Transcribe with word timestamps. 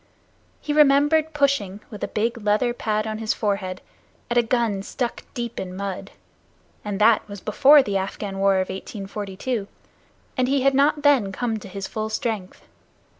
He 0.61 0.73
remembered 0.73 1.31
pushing, 1.31 1.79
with 1.91 2.03
a 2.03 2.07
big 2.07 2.39
leather 2.41 2.73
pad 2.73 3.05
on 3.05 3.19
his 3.19 3.35
forehead, 3.35 3.81
at 4.31 4.37
a 4.39 4.41
gun 4.41 4.81
stuck 4.81 5.21
in 5.21 5.27
deep 5.35 5.63
mud, 5.63 6.09
and 6.83 6.99
that 6.99 7.29
was 7.29 7.39
before 7.39 7.83
the 7.83 7.97
Afghan 7.97 8.39
War 8.39 8.55
of 8.55 8.69
1842, 8.69 9.67
and 10.35 10.47
he 10.47 10.61
had 10.63 10.73
not 10.73 11.03
then 11.03 11.31
come 11.31 11.59
to 11.59 11.67
his 11.67 11.85
full 11.85 12.09
strength. 12.09 12.63